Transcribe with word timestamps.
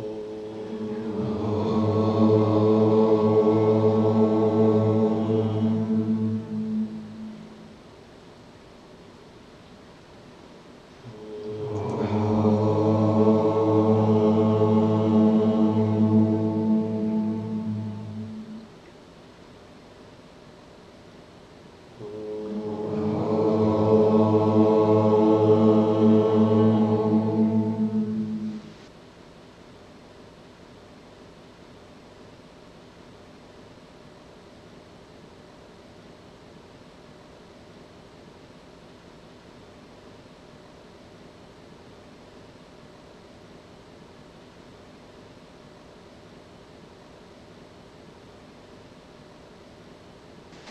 oh 0.00 0.37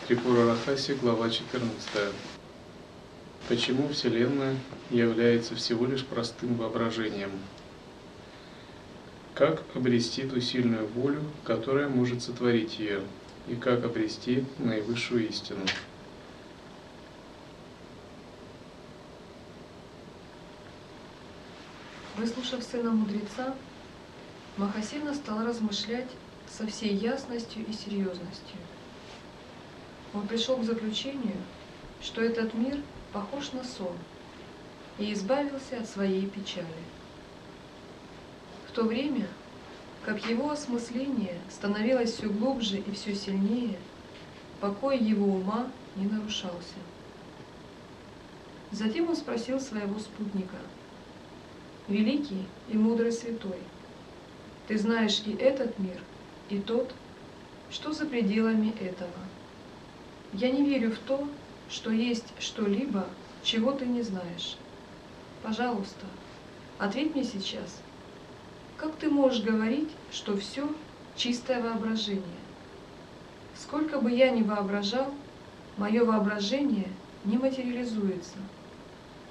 Трипура 0.07 0.45
Рахаси, 0.45 0.93
глава 0.93 1.29
14. 1.29 2.13
Почему 3.49 3.89
Вселенная 3.89 4.55
является 4.89 5.53
всего 5.53 5.85
лишь 5.85 6.05
простым 6.05 6.55
воображением? 6.55 7.31
Как 9.33 9.63
обрести 9.75 10.23
ту 10.23 10.39
сильную 10.39 10.87
волю, 10.87 11.23
которая 11.43 11.89
может 11.89 12.23
сотворить 12.23 12.79
ее? 12.79 13.01
И 13.49 13.55
как 13.55 13.83
обрести 13.83 14.45
наивысшую 14.59 15.27
истину? 15.27 15.65
Выслушав 22.15 22.63
сына 22.63 22.91
мудреца, 22.91 23.53
Махасина 24.55 25.13
стал 25.13 25.45
размышлять 25.45 26.07
со 26.49 26.65
всей 26.65 26.95
ясностью 26.95 27.65
и 27.67 27.73
серьезностью. 27.73 28.57
Он 30.17 30.27
пришел 30.27 30.57
к 30.57 30.63
заключению, 30.63 31.37
что 32.01 32.21
этот 32.21 32.55
мир 32.55 32.81
похож 33.13 33.51
на 33.51 33.63
сон, 33.63 33.95
и 34.97 35.13
избавился 35.13 35.77
от 35.77 35.87
своей 35.87 36.25
печали. 36.25 36.65
В 38.67 38.71
то 38.71 38.83
время, 38.83 39.27
как 40.03 40.27
его 40.27 40.49
осмысление 40.49 41.39
становилось 41.51 42.13
все 42.13 42.29
глубже 42.29 42.79
и 42.79 42.91
все 42.93 43.13
сильнее, 43.13 43.77
покой 44.59 44.97
его 44.97 45.35
ума 45.35 45.69
не 45.95 46.07
нарушался. 46.07 46.79
Затем 48.71 49.09
он 49.09 49.15
спросил 49.15 49.59
своего 49.59 49.99
спутника, 49.99 50.57
«Великий 51.87 52.43
и 52.69 52.75
мудрый 52.75 53.11
святой, 53.11 53.59
ты 54.67 54.79
знаешь 54.79 55.21
и 55.27 55.33
этот 55.33 55.77
мир, 55.77 56.01
и 56.49 56.59
тот, 56.59 56.91
что 57.69 57.93
за 57.93 58.07
пределами 58.07 58.73
этого?» 58.79 59.27
Я 60.33 60.51
не 60.51 60.63
верю 60.63 60.91
в 60.91 60.99
то, 60.99 61.27
что 61.69 61.91
есть 61.91 62.33
что-либо, 62.39 63.07
чего 63.43 63.71
ты 63.71 63.85
не 63.85 64.01
знаешь. 64.01 64.57
Пожалуйста, 65.41 66.05
ответь 66.77 67.15
мне 67.15 67.23
сейчас. 67.23 67.81
Как 68.77 68.95
ты 68.95 69.09
можешь 69.09 69.43
говорить, 69.43 69.89
что 70.11 70.37
все 70.37 70.69
чистое 71.15 71.61
воображение? 71.61 72.23
Сколько 73.55 73.99
бы 73.99 74.11
я 74.11 74.29
ни 74.29 74.43
воображал, 74.43 75.13
мое 75.77 76.03
воображение 76.03 76.89
не 77.23 77.37
материализуется. 77.37 78.35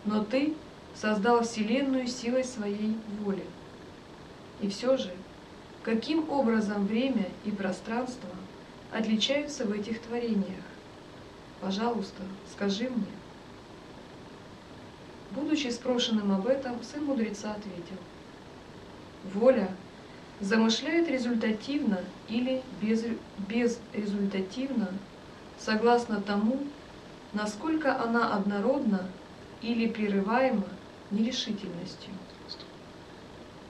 Но 0.05 0.25
ты 0.25 0.55
создал 0.95 1.43
Вселенную 1.43 2.07
силой 2.07 2.45
своей 2.45 2.97
воли. 3.21 3.45
И 4.61 4.69
все 4.69 4.97
же, 4.97 5.13
каким 5.83 6.31
образом 6.31 6.87
время 6.87 7.29
и 7.45 7.51
пространство 7.51 8.31
отличаются 8.93 9.67
в 9.67 9.73
этих 9.73 10.01
творениях? 10.01 10.65
Пожалуйста, 11.67 12.23
скажи 12.55 12.89
мне. 12.89 13.11
Будучи 15.33 15.67
спрошенным 15.67 16.31
об 16.31 16.47
этом, 16.47 16.81
сын 16.85 17.03
мудреца 17.05 17.55
ответил. 17.55 17.97
Воля 19.35 19.67
замышляет 20.39 21.09
результативно 21.09 21.99
или 22.29 22.63
без, 22.81 23.05
безрезультативно, 23.49 24.91
согласно 25.59 26.21
тому, 26.21 26.57
насколько 27.33 28.01
она 28.01 28.33
однородна 28.37 29.09
или 29.61 29.89
прерываема 29.89 30.69
нерешительностью. 31.11 32.13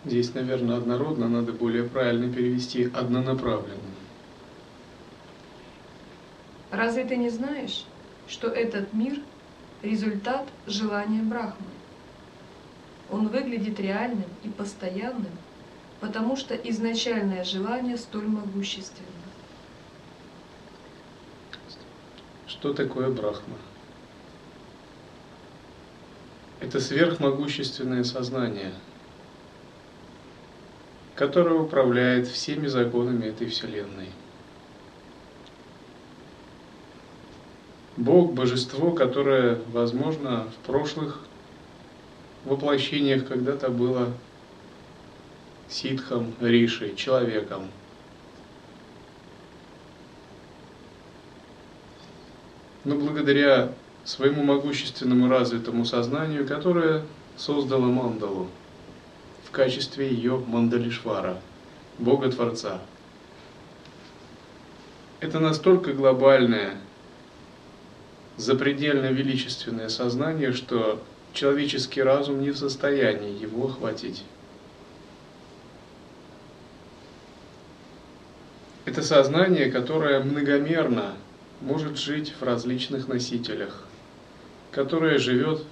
Здесь, 0.05 0.35
наверное, 0.35 0.77
однородно 0.77 1.31
надо 1.31 1.53
более 1.53 1.85
правильно 1.85 2.31
перевести 2.31 2.91
однонаправленно. 2.95 4.06
Разве 6.77 7.05
ты 7.07 7.17
не 7.17 7.31
знаешь, 7.31 7.87
что 8.29 8.49
этот 8.49 8.93
мир– 8.93 9.19
результат 9.83 10.47
желания 10.67 11.23
Брахмы? 11.23 11.71
Он 13.11 13.29
выглядит 13.29 13.81
реальным 13.81 14.29
и 14.43 14.49
постоянным, 14.51 15.33
потому 16.01 16.37
что 16.37 16.55
изначальное 16.55 17.45
желание 17.45 17.97
столь 17.97 18.27
могущественно. 18.27 19.07
Что 22.47 22.75
такое 22.75 23.09
Брахма? 23.09 23.57
Это 26.61 26.79
сверхмогущественное 26.79 28.05
сознание, 28.05 28.75
которое 31.15 31.59
управляет 31.59 32.29
всеми 32.29 32.67
законами 32.67 33.25
этой 33.25 33.47
Вселенной– 33.47 34.11
Бог, 37.97 38.35
божество, 38.35 38.93
которое, 38.93 39.59
возможно, 39.73 40.49
в 40.51 40.67
прошлых 40.67 41.21
воплощениях 42.45 43.27
когда-то 43.27 43.71
было 43.71 44.13
ситхом, 45.69 46.35
ришей, 46.41 46.95
человеком. 46.95 47.71
Но 52.85 52.97
благодаря 52.97 53.73
своему 54.05 54.45
могущественному 54.45 55.29
развитому 55.29 55.85
сознанию, 55.85 56.47
которое 56.47 57.03
создало 57.37 57.87
мандалу 57.87 58.49
в 59.45 59.51
качестве 59.51 60.09
ее 60.09 60.39
мандалишвара, 60.47 61.41
Бога-творца. 61.99 62.81
Это 65.21 65.41
настолько 65.41 65.95
глобальное 65.95 66.77
запредельно 68.37 69.07
величественное 69.13 69.89
сознание, 69.89 70.53
что 70.53 71.03
человеческий 71.33 72.03
разум 72.03 72.41
не 72.41 72.51
в 72.51 72.59
состоянии 72.59 73.41
его 73.41 73.67
охватить. 73.67 74.25
Это 78.85 79.03
сознание, 79.03 79.71
которое 79.71 80.21
многомерно 80.23 81.15
может 81.61 81.99
жить 81.99 82.35
в 82.39 82.43
различных 82.43 83.09
носителях, 83.09 83.85
которое 84.71 85.19
живет 85.19 85.65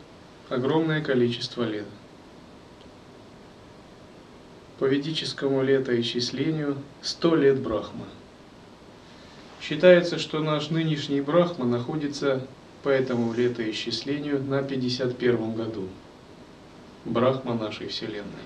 огромное 0.49 1.03
количество 1.03 1.63
лет. 1.63 1.87
По 4.79 4.87
ведическому 4.87 5.63
летоисчислению 5.63 6.77
100 7.03 7.37
лет 7.37 7.61
Брахма– 7.61 8.07
Считается, 9.67 10.19
что 10.19 10.41
наш 10.41 10.69
нынешний 10.69 11.23
Брахма 11.23 11.65
находится 11.65 12.47
по 12.83 12.91
этому 12.91 13.33
летоисчислению 13.33 14.43
на 14.43 14.63
51 14.63 15.55
году. 15.55 15.89
Брахма 17.07 17.55
нашей 17.55 17.89
Вселенной. 17.89 18.45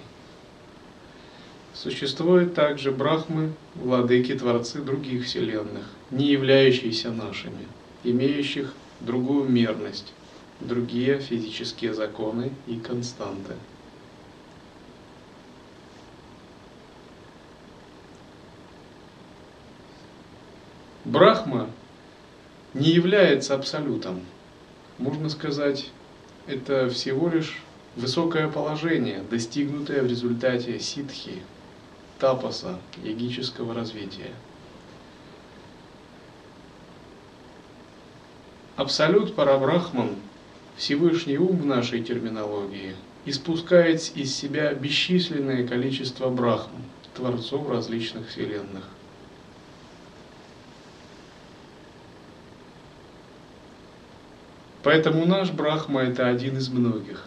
Существуют 1.75 2.55
также 2.55 2.93
брахмы, 2.93 3.53
владыки, 3.75 4.33
творцы 4.35 4.81
других 4.81 5.25
вселенных, 5.25 5.87
не 6.13 6.27
являющиеся 6.27 7.11
нашими, 7.11 7.67
имеющих 8.05 8.73
другую 9.01 9.49
мерность, 9.49 10.13
другие 10.61 11.19
физические 11.19 11.95
законы 11.95 12.53
и 12.69 12.79
константы. 12.79 13.55
Брахма 21.09 21.71
не 22.75 22.91
является 22.91 23.55
абсолютом. 23.55 24.21
Можно 24.99 25.31
сказать, 25.31 25.91
это 26.47 26.91
всего 26.91 27.31
лишь 27.31 27.63
высокое 27.97 28.47
положение, 28.49 29.23
достигнутое 29.31 30.03
в 30.03 30.07
результате 30.07 30.79
ситхи, 30.79 31.37
тапаса, 32.19 32.79
йогического 33.03 33.73
развития. 33.73 34.33
Абсолют 38.77 39.35
Парабрахман, 39.35 40.11
Всевышний 40.77 41.39
ум 41.39 41.57
в 41.57 41.65
нашей 41.65 42.05
терминологии, 42.05 42.95
испускает 43.25 44.13
из 44.15 44.37
себя 44.37 44.75
бесчисленное 44.75 45.67
количество 45.67 46.29
брахм, 46.29 46.73
творцов 47.15 47.67
различных 47.71 48.29
вселенных. 48.29 48.85
Поэтому 54.83 55.27
наш 55.27 55.51
Брахма 55.51 56.03
это 56.03 56.29
один 56.29 56.57
из 56.57 56.69
многих. 56.69 57.25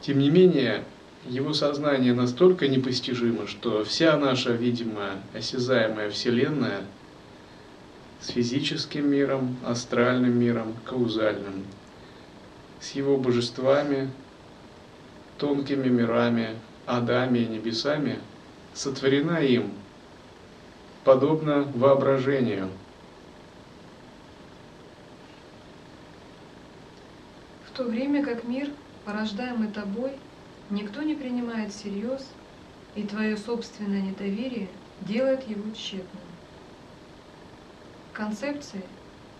Тем 0.00 0.18
не 0.18 0.30
менее, 0.30 0.84
его 1.26 1.52
сознание 1.52 2.14
настолько 2.14 2.68
непостижимо, 2.68 3.46
что 3.46 3.84
вся 3.84 4.16
наша 4.16 4.52
видимая, 4.52 5.22
осязаемая 5.34 6.10
Вселенная 6.10 6.82
с 8.20 8.28
физическим 8.28 9.10
миром, 9.10 9.56
астральным 9.64 10.38
миром, 10.38 10.74
каузальным, 10.84 11.64
с 12.80 12.92
его 12.92 13.16
божествами, 13.16 14.10
тонкими 15.38 15.88
мирами, 15.88 16.56
адами 16.86 17.38
и 17.38 17.46
небесами, 17.46 18.18
сотворена 18.74 19.38
им, 19.38 19.72
подобно 21.04 21.70
воображению. 21.74 22.68
В 27.68 27.76
то 27.76 27.84
время 27.84 28.24
как 28.24 28.44
мир, 28.44 28.70
порождаемый 29.04 29.68
тобой, 29.68 30.12
никто 30.70 31.02
не 31.02 31.14
принимает 31.14 31.72
всерьез, 31.72 32.26
и 32.94 33.04
твое 33.04 33.36
собственное 33.36 34.00
недоверие 34.00 34.68
делает 35.02 35.48
его 35.48 35.70
тщетным. 35.74 36.22
Концепции 38.12 38.82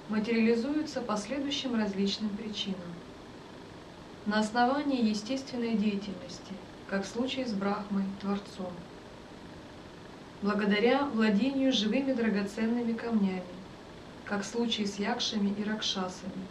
материализуются 0.08 1.00
по 1.00 1.16
следующим 1.16 1.74
различным 1.74 2.30
причинам. 2.30 2.94
На 4.26 4.40
основании 4.40 5.08
естественной 5.08 5.74
деятельности, 5.74 6.52
как 6.88 7.04
в 7.04 7.08
случае 7.08 7.46
с 7.46 7.52
Брахмой, 7.52 8.04
Творцом. 8.20 8.72
Благодаря 10.42 11.06
владению 11.06 11.72
живыми 11.72 12.12
драгоценными 12.12 12.92
камнями, 12.92 13.42
как 14.24 14.42
в 14.42 14.46
случае 14.46 14.86
с 14.86 14.98
Якшами 14.98 15.52
и 15.58 15.64
Ракшасами, 15.64 16.46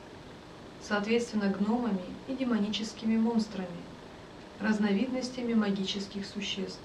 соответственно 0.87 1.49
гномами 1.49 2.05
и 2.27 2.33
демоническими 2.33 3.17
монстрами, 3.17 3.67
разновидностями 4.61 5.53
магических 5.53 6.25
существ. 6.25 6.79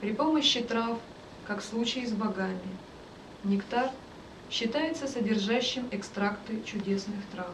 При 0.00 0.12
помощи 0.12 0.60
трав, 0.60 0.98
как 1.46 1.60
в 1.60 1.64
случае 1.64 2.06
с 2.06 2.12
богами, 2.12 2.58
нектар 3.44 3.90
считается 4.50 5.08
содержащим 5.08 5.88
экстракты 5.90 6.62
чудесных 6.64 7.24
трав. 7.32 7.52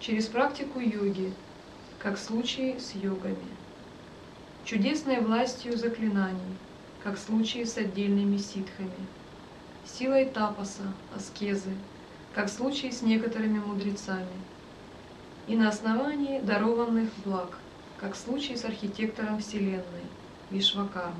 Через 0.00 0.26
практику 0.26 0.80
йоги, 0.80 1.32
как 1.98 2.18
в 2.18 2.22
случае 2.22 2.80
с 2.80 2.94
йогами. 2.94 3.36
Чудесной 4.64 5.20
властью 5.20 5.76
заклинаний, 5.76 6.56
как 7.02 7.16
в 7.16 7.20
случае 7.20 7.64
с 7.64 7.78
отдельными 7.78 8.36
ситхами. 8.36 9.06
Силой 9.84 10.26
тапаса, 10.26 10.92
аскезы, 11.16 11.72
как 12.34 12.46
в 12.46 12.52
случае 12.52 12.92
с 12.92 13.02
некоторыми 13.02 13.58
мудрецами. 13.58 14.26
И 15.46 15.56
на 15.56 15.68
основании 15.68 16.40
дарованных 16.40 17.10
благ, 17.24 17.58
как 17.98 18.14
в 18.14 18.18
случае 18.18 18.56
с 18.56 18.64
архитектором 18.64 19.38
Вселенной, 19.38 20.06
Вишвакармой. 20.50 21.14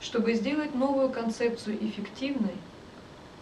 Чтобы 0.00 0.34
сделать 0.34 0.74
новую 0.74 1.10
концепцию 1.10 1.76
эффективной, 1.84 2.56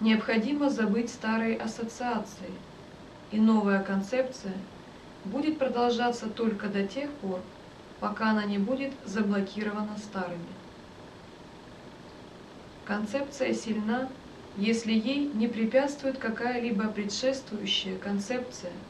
необходимо 0.00 0.70
забыть 0.70 1.10
старые 1.10 1.56
ассоциации, 1.56 2.50
и 3.30 3.38
новая 3.38 3.82
концепция 3.82 4.54
будет 5.24 5.58
продолжаться 5.58 6.28
только 6.28 6.68
до 6.68 6.86
тех 6.86 7.10
пор, 7.10 7.40
пока 8.00 8.30
она 8.30 8.44
не 8.44 8.58
будет 8.58 8.92
заблокирована 9.04 9.96
старыми. 9.98 10.38
Концепция 12.84 13.52
сильна, 13.52 14.08
если 14.58 14.92
ей 14.92 15.30
не 15.32 15.48
препятствует 15.48 16.18
какая-либо 16.18 16.88
предшествующая 16.88 17.96
концепция– 17.96 18.72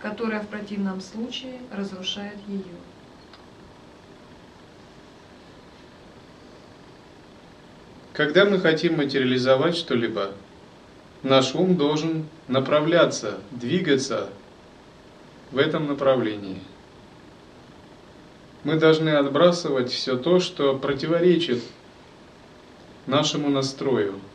которая 0.00 0.40
в 0.40 0.48
противном 0.48 1.00
случае 1.00 1.58
разрушает 1.72 2.36
ее. 2.46 2.62
Когда 8.12 8.44
мы 8.44 8.58
хотим 8.58 8.96
материализовать 8.96 9.76
что-либо, 9.76 10.32
наш 11.22 11.54
ум 11.54 11.76
должен 11.76 12.26
направляться, 12.48 13.38
двигаться 13.50 14.30
в 15.52 15.58
этом 15.58 15.86
направлении. 15.86 16.60
Мы 18.64 18.74
должны 18.74 19.10
отбрасывать 19.10 19.92
все 19.92 20.16
то, 20.16 20.40
что 20.40 20.76
противоречит 20.76 21.62
нашему 23.06 23.48
настрою– 23.50 24.20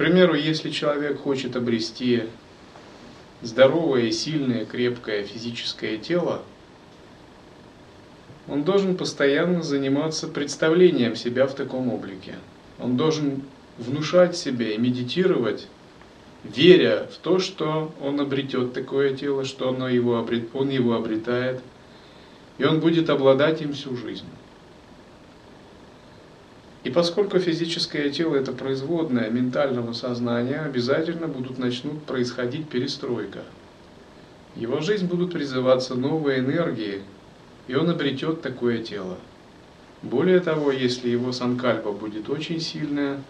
примеру, 0.00 0.32
если 0.32 0.70
человек 0.70 1.20
хочет 1.20 1.56
обрести 1.56 2.22
здоровое, 3.42 4.10
сильное, 4.12 4.64
крепкое 4.64 5.24
физическое 5.24 5.98
тело, 5.98 6.40
он 8.48 8.64
должен 8.64 8.96
постоянно 8.96 9.62
заниматься 9.62 10.26
представлением 10.26 11.16
себя 11.16 11.46
в 11.46 11.54
таком 11.54 11.92
облике. 11.92 12.36
Он 12.78 12.96
должен 12.96 13.42
внушать 13.76 14.38
себе 14.38 14.74
и 14.74 14.78
медитировать, 14.78 15.68
веря 16.44 17.06
в 17.12 17.18
то, 17.18 17.38
что 17.38 17.92
он 18.00 18.20
обретет 18.20 18.72
такое 18.72 19.14
тело, 19.14 19.44
что 19.44 19.68
оно 19.68 19.86
его 19.86 20.16
обрет, 20.16 20.48
он 20.54 20.70
его 20.70 20.94
обретает, 20.94 21.60
и 22.56 22.64
он 22.64 22.80
будет 22.80 23.10
обладать 23.10 23.60
им 23.60 23.74
всю 23.74 23.94
жизнь. 23.98 24.24
И 26.82 26.90
поскольку 26.90 27.38
физическое 27.38 28.08
тело 28.10 28.36
это 28.36 28.52
производное 28.52 29.28
ментального 29.28 29.92
сознания, 29.92 30.60
обязательно 30.60 31.26
будут 31.28 31.58
начнут 31.58 32.02
происходить 32.04 32.68
перестройка. 32.68 33.40
В 34.54 34.60
его 34.60 34.80
жизнь 34.80 35.06
будут 35.06 35.32
призываться 35.32 35.94
новые 35.94 36.40
энергии, 36.40 37.02
и 37.68 37.74
он 37.74 37.90
обретет 37.90 38.40
такое 38.40 38.78
тело. 38.78 39.18
Более 40.02 40.40
того, 40.40 40.72
если 40.72 41.10
его 41.10 41.32
санкальпа 41.32 41.92
будет 41.92 42.30
очень 42.30 42.60
сильная, 42.60 43.22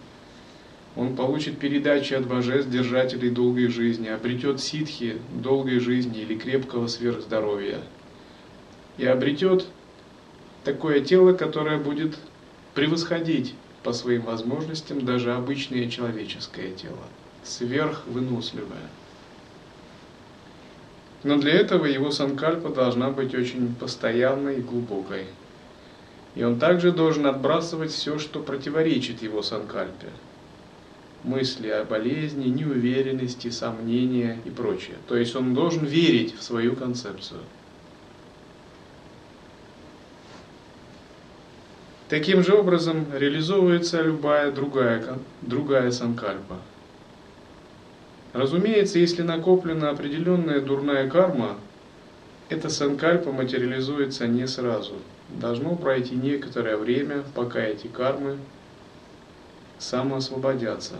он 0.95 1.15
получит 1.15 1.59
передачи 1.59 2.13
от 2.13 2.27
божеств, 2.27 2.69
держателей 2.69 3.29
долгой 3.29 3.67
жизни, 3.67 4.07
обретет 4.07 4.61
ситхи 4.61 5.17
долгой 5.33 5.79
жизни 5.79 6.21
или 6.21 6.37
крепкого 6.37 6.87
сверхздоровья. 6.87 7.79
И 8.97 9.05
обретет 9.05 9.67
такое 10.63 11.01
тело, 11.01 11.33
которое 11.33 11.77
будет 11.77 12.17
превосходить 12.73 13.55
по 13.83 13.93
своим 13.93 14.21
возможностям 14.23 15.03
даже 15.05 15.33
обычное 15.33 15.89
человеческое 15.89 16.71
тело, 16.71 17.03
сверхвыносливое. 17.43 18.89
Но 21.23 21.37
для 21.37 21.53
этого 21.53 21.85
его 21.85 22.11
санкальпа 22.11 22.69
должна 22.69 23.11
быть 23.11 23.35
очень 23.35 23.75
постоянной 23.75 24.57
и 24.57 24.61
глубокой. 24.61 25.25
И 26.33 26.43
он 26.43 26.57
также 26.59 26.91
должен 26.91 27.27
отбрасывать 27.27 27.91
все, 27.91 28.17
что 28.17 28.39
противоречит 28.39 29.21
его 29.21 29.43
санкальпе. 29.43 30.07
Мысли 31.23 31.67
о 31.67 31.83
болезни, 31.83 32.47
неуверенности, 32.47 33.49
сомнения 33.49 34.39
и 34.45 34.49
прочее. 34.49 34.95
То 35.07 35.15
есть 35.15 35.35
он 35.35 35.53
должен 35.53 35.85
верить 35.85 36.35
в 36.35 36.41
свою 36.41 36.75
концепцию. 36.75 37.41
Таким 42.11 42.43
же 42.43 42.55
образом 42.55 43.05
реализовывается 43.13 44.01
любая 44.01 44.51
другая, 44.51 45.17
другая 45.41 45.91
санкальпа. 45.91 46.57
Разумеется, 48.33 48.99
если 48.99 49.21
накоплена 49.21 49.91
определенная 49.91 50.59
дурная 50.59 51.09
карма, 51.09 51.55
эта 52.49 52.67
санкальпа 52.67 53.31
материализуется 53.31 54.27
не 54.27 54.45
сразу. 54.45 54.95
Должно 55.29 55.77
пройти 55.77 56.15
некоторое 56.15 56.75
время, 56.75 57.23
пока 57.33 57.61
эти 57.61 57.87
кармы 57.87 58.39
самоосвободятся. 59.79 60.95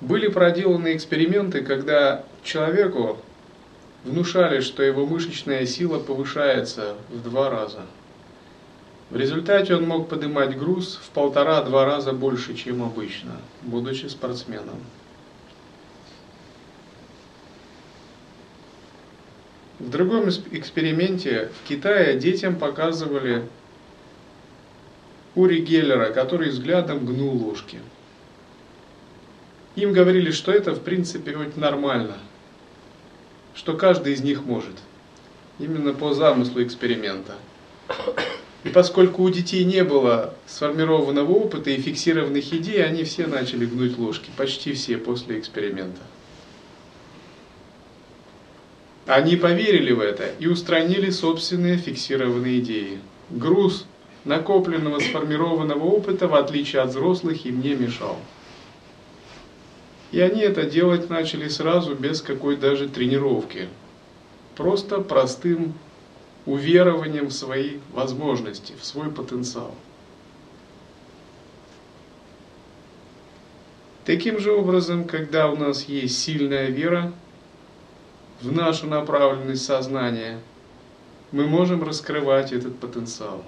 Были 0.00 0.28
проделаны 0.28 0.96
эксперименты, 0.96 1.60
когда 1.60 2.24
человеку 2.42 3.18
внушали, 4.08 4.60
что 4.60 4.82
его 4.82 5.06
мышечная 5.06 5.66
сила 5.66 5.98
повышается 5.98 6.96
в 7.10 7.22
два 7.22 7.50
раза. 7.50 7.82
В 9.10 9.16
результате 9.16 9.74
он 9.74 9.84
мог 9.84 10.08
поднимать 10.08 10.58
груз 10.58 11.00
в 11.02 11.10
полтора-два 11.10 11.84
раза 11.84 12.12
больше, 12.12 12.54
чем 12.54 12.82
обычно, 12.82 13.36
будучи 13.62 14.06
спортсменом. 14.06 14.80
В 19.78 19.90
другом 19.90 20.28
эксперименте 20.28 21.50
в 21.62 21.68
Китае 21.68 22.18
детям 22.18 22.56
показывали 22.56 23.44
Ури 25.36 25.60
Геллера, 25.60 26.12
который 26.12 26.50
взглядом 26.50 27.06
гнул 27.06 27.30
ложки. 27.46 27.78
Им 29.76 29.92
говорили, 29.92 30.32
что 30.32 30.50
это 30.50 30.74
в 30.74 30.82
принципе 30.82 31.36
очень 31.36 31.60
нормально, 31.60 32.18
что 33.58 33.76
каждый 33.76 34.12
из 34.12 34.20
них 34.20 34.44
может. 34.44 34.76
Именно 35.58 35.92
по 35.92 36.14
замыслу 36.14 36.62
эксперимента. 36.62 37.34
И 38.62 38.68
поскольку 38.68 39.24
у 39.24 39.30
детей 39.30 39.64
не 39.64 39.82
было 39.82 40.34
сформированного 40.46 41.32
опыта 41.32 41.70
и 41.70 41.80
фиксированных 41.80 42.52
идей, 42.52 42.84
они 42.84 43.02
все 43.02 43.26
начали 43.26 43.66
гнуть 43.66 43.98
ложки, 43.98 44.30
почти 44.36 44.74
все 44.74 44.96
после 44.96 45.40
эксперимента. 45.40 46.00
Они 49.06 49.36
поверили 49.36 49.90
в 49.90 50.00
это 50.00 50.30
и 50.38 50.46
устранили 50.46 51.10
собственные 51.10 51.78
фиксированные 51.78 52.60
идеи. 52.60 53.00
Груз 53.30 53.86
накопленного 54.24 55.00
сформированного 55.00 55.82
опыта, 55.82 56.28
в 56.28 56.34
отличие 56.34 56.82
от 56.82 56.90
взрослых, 56.90 57.44
им 57.44 57.60
не 57.60 57.74
мешал. 57.74 58.18
И 60.10 60.20
они 60.20 60.40
это 60.40 60.64
делать 60.64 61.10
начали 61.10 61.48
сразу, 61.48 61.94
без 61.94 62.22
какой 62.22 62.56
даже 62.56 62.88
тренировки. 62.88 63.68
Просто 64.56 65.00
простым 65.00 65.74
уверованием 66.46 67.26
в 67.26 67.32
свои 67.32 67.78
возможности, 67.92 68.74
в 68.80 68.84
свой 68.84 69.10
потенциал. 69.10 69.74
Таким 74.06 74.40
же 74.40 74.52
образом, 74.52 75.04
когда 75.04 75.50
у 75.50 75.56
нас 75.56 75.84
есть 75.84 76.18
сильная 76.18 76.70
вера 76.70 77.12
в 78.40 78.50
нашу 78.50 78.86
направленность 78.86 79.66
сознания, 79.66 80.40
мы 81.30 81.46
можем 81.46 81.82
раскрывать 81.82 82.52
этот 82.52 82.78
потенциал. 82.78 83.44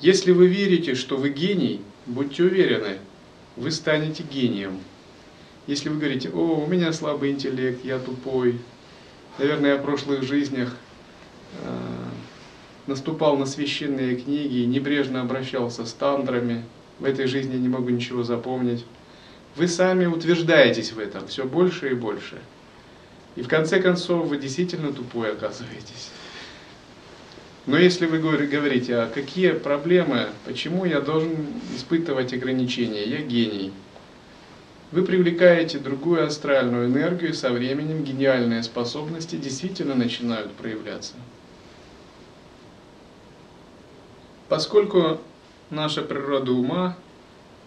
Если 0.00 0.32
вы 0.32 0.46
верите, 0.46 0.94
что 0.94 1.18
вы 1.18 1.28
гений, 1.28 1.82
будьте 2.06 2.44
уверены, 2.44 2.96
вы 3.56 3.70
станете 3.70 4.22
гением. 4.22 4.80
Если 5.66 5.88
вы 5.88 5.96
говорите, 5.96 6.30
о, 6.30 6.64
у 6.64 6.66
меня 6.66 6.92
слабый 6.92 7.30
интеллект, 7.30 7.84
я 7.84 7.98
тупой, 7.98 8.58
наверное, 9.38 9.74
я 9.74 9.76
в 9.76 9.82
прошлых 9.82 10.22
жизнях 10.22 10.74
э, 11.62 11.92
наступал 12.86 13.36
на 13.36 13.46
священные 13.46 14.16
книги, 14.16 14.64
небрежно 14.64 15.20
обращался 15.20 15.86
с 15.86 15.92
тандрами, 15.92 16.64
в 16.98 17.04
этой 17.04 17.26
жизни 17.26 17.56
не 17.56 17.68
могу 17.68 17.90
ничего 17.90 18.22
запомнить. 18.22 18.84
Вы 19.56 19.68
сами 19.68 20.06
утверждаетесь 20.06 20.92
в 20.92 20.98
этом 20.98 21.26
все 21.28 21.44
больше 21.44 21.90
и 21.90 21.94
больше. 21.94 22.40
И 23.36 23.42
в 23.42 23.48
конце 23.48 23.80
концов 23.80 24.26
вы 24.26 24.38
действительно 24.38 24.92
тупой 24.92 25.32
оказываетесь. 25.32 26.10
Но 27.66 27.78
если 27.78 28.06
вы 28.06 28.18
говорите, 28.18 28.96
а 28.96 29.08
какие 29.08 29.52
проблемы, 29.52 30.30
почему 30.44 30.84
я 30.84 31.00
должен 31.00 31.30
испытывать 31.76 32.32
ограничения, 32.32 33.04
я 33.04 33.18
гений, 33.18 33.72
вы 34.90 35.04
привлекаете 35.04 35.78
другую 35.78 36.26
астральную 36.26 36.86
энергию, 36.86 37.30
и 37.30 37.34
со 37.34 37.50
временем 37.50 38.02
гениальные 38.02 38.64
способности 38.64 39.36
действительно 39.36 39.94
начинают 39.94 40.52
проявляться. 40.52 41.14
Поскольку 44.48 45.18
наша 45.70 46.02
природа 46.02 46.52
ума 46.52 46.96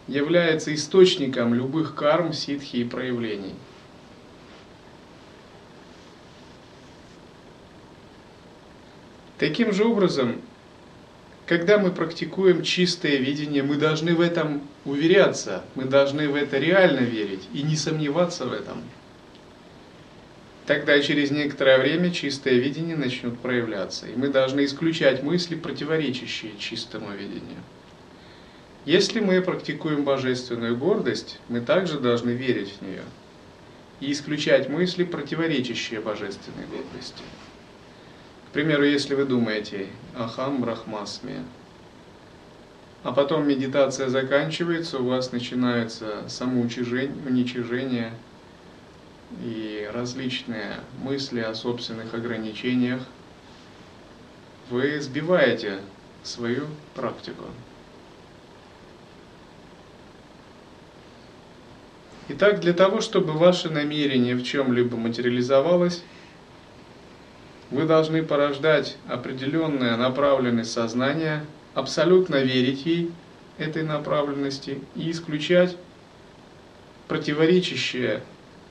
является 0.08 0.76
источником 0.76 1.54
любых 1.54 1.96
карм, 1.96 2.34
ситхи 2.34 2.78
и 2.78 2.84
проявлений– 2.84 3.54
Таким 9.38 9.74
же 9.74 9.84
образом, 9.84 10.42
когда 11.46 11.78
мы 11.78 11.92
практикуем 11.92 12.64
чистое 12.64 13.18
видение, 13.18 13.64
мы 13.64 13.76
должны 13.76 14.16
в 14.16 14.22
этом 14.22 14.62
уверяться, 14.86 15.64
мы 15.76 15.84
должны 15.84 16.30
в 16.30 16.36
это 16.36 16.58
реально 16.58 17.02
верить 17.02 17.48
и 17.54 17.62
не 17.62 17.76
сомневаться 17.76 18.46
в 18.46 18.54
этом. 18.54 18.82
Тогда 20.66 21.00
через 21.02 21.32
некоторое 21.32 21.78
время 21.78 22.12
чистое 22.12 22.56
видение 22.56 22.96
начнет 22.96 23.38
проявляться, 23.40 24.08
и 24.08 24.16
мы 24.16 24.30
должны 24.30 24.66
исключать 24.66 25.22
мысли, 25.22 25.56
противоречащие 25.56 26.54
чистому 26.58 27.12
видению. 27.12 27.62
Если 28.86 29.20
мы 29.20 29.42
практикуем 29.42 30.06
божественную 30.06 30.78
гордость, 30.78 31.40
мы 31.50 31.60
также 31.60 32.00
должны 32.00 32.32
верить 32.32 32.74
в 32.80 32.82
нее 32.82 33.04
и 34.00 34.12
исключать 34.12 34.70
мысли, 34.70 35.04
противоречащие 35.04 36.00
божественной 36.00 36.66
гордости 36.68 37.24
примеру, 38.56 38.86
если 38.86 39.16
вы 39.16 39.26
думаете 39.26 39.88
«Ахам 40.18 40.62
Брахмасме», 40.62 41.44
а 43.04 43.12
потом 43.12 43.46
медитация 43.46 44.08
заканчивается, 44.08 45.00
у 45.00 45.08
вас 45.08 45.34
начинается 45.34 46.24
самоуничижение 46.30 47.14
уничижение 47.26 48.14
и 49.44 49.90
различные 49.94 50.78
мысли 51.04 51.42
о 51.42 51.54
собственных 51.54 52.14
ограничениях, 52.14 53.02
вы 54.70 55.02
сбиваете 55.02 55.82
свою 56.24 56.68
практику. 56.96 57.44
Итак, 62.30 62.62
для 62.62 62.72
того, 62.72 63.02
чтобы 63.02 63.34
ваше 63.34 63.70
намерение 63.70 64.34
в 64.34 64.44
чем-либо 64.44 64.96
материализовалось, 64.96 66.04
вы 67.72 67.86
должны 67.86 68.24
порождать 68.24 68.98
определенная 69.08 69.98
направленность 69.98 70.72
сознания, 70.72 71.46
абсолютно 71.74 72.38
верить 72.38 72.86
ей, 72.86 73.12
этой 73.58 73.84
направленности, 73.84 74.82
и 74.96 75.12
исключать 75.12 75.78
противоречащие 77.08 78.22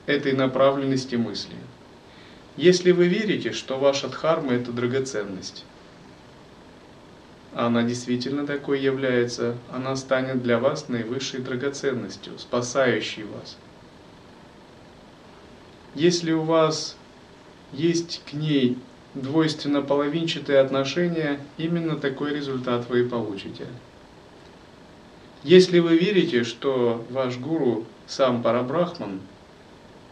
этой 0.05 0.33
направленности 0.33 1.15
мысли. 1.15 1.55
Если 2.57 2.91
вы 2.91 3.07
верите, 3.07 3.51
что 3.51 3.77
ваша 3.77 4.07
дхарма– 4.07 4.53
это 4.53 4.71
драгоценность, 4.71 5.65
она 7.53 7.83
действительно 7.83 8.45
такой 8.45 8.81
является, 8.81 9.57
она 9.71 9.95
станет 9.95 10.43
для 10.43 10.59
вас 10.59 10.89
наивысшей 10.89 11.39
драгоценностью, 11.39 12.37
спасающей 12.37 13.23
вас. 13.23 13.57
Если 15.95 16.33
у 16.33 16.41
вас 16.41 16.97
есть 17.73 18.21
к 18.29 18.33
ней 18.33 18.77
двойственно-половинчатые 19.15 20.59
отношения, 20.59 21.39
именно 21.57 21.95
такой 21.95 22.33
результат 22.33 22.87
вы 22.89 23.01
и 23.01 23.07
получите. 23.07 23.67
Если 25.43 25.79
вы 25.79 25.97
верите, 25.97 26.43
что 26.43 27.05
ваш 27.09 27.37
гуру 27.37 27.85
сам 28.07 28.41
Парабрахман, 28.41 29.21